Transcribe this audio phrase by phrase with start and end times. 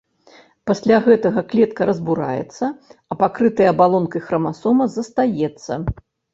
[0.69, 2.65] Пасля гэтага клетка разбураецца,
[3.11, 5.71] а пакрытая абалонкай храмасома застаецца.